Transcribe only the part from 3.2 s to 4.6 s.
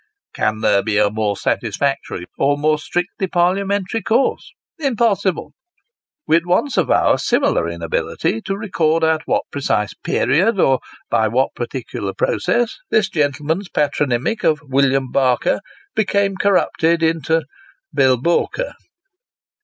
parliamentary course?